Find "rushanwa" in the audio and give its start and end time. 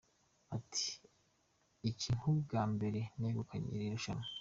3.93-4.25